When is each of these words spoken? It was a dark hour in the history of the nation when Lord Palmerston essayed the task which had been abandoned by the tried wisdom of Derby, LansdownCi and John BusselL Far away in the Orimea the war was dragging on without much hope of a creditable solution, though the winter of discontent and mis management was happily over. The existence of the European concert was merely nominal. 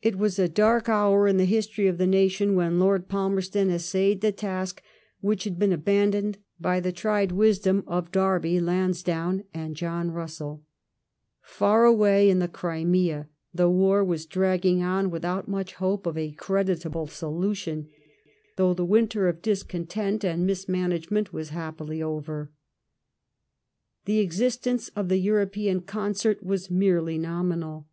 It 0.00 0.16
was 0.16 0.38
a 0.38 0.48
dark 0.48 0.88
hour 0.88 1.26
in 1.26 1.38
the 1.38 1.44
history 1.44 1.88
of 1.88 1.98
the 1.98 2.06
nation 2.06 2.54
when 2.54 2.78
Lord 2.78 3.08
Palmerston 3.08 3.68
essayed 3.68 4.20
the 4.20 4.30
task 4.30 4.80
which 5.20 5.42
had 5.42 5.58
been 5.58 5.72
abandoned 5.72 6.38
by 6.60 6.78
the 6.78 6.92
tried 6.92 7.32
wisdom 7.32 7.82
of 7.88 8.12
Derby, 8.12 8.60
LansdownCi 8.60 9.44
and 9.52 9.74
John 9.74 10.12
BusselL 10.12 10.60
Far 11.42 11.84
away 11.84 12.30
in 12.30 12.38
the 12.38 12.46
Orimea 12.46 13.26
the 13.52 13.68
war 13.68 14.04
was 14.04 14.24
dragging 14.24 14.84
on 14.84 15.10
without 15.10 15.48
much 15.48 15.74
hope 15.74 16.06
of 16.06 16.16
a 16.16 16.30
creditable 16.30 17.08
solution, 17.08 17.88
though 18.56 18.72
the 18.72 18.84
winter 18.86 19.26
of 19.26 19.42
discontent 19.42 20.22
and 20.24 20.46
mis 20.46 20.68
management 20.68 21.32
was 21.32 21.48
happily 21.48 22.00
over. 22.00 22.52
The 24.04 24.20
existence 24.20 24.90
of 24.90 25.08
the 25.08 25.18
European 25.18 25.80
concert 25.80 26.44
was 26.44 26.70
merely 26.70 27.18
nominal. 27.18 27.88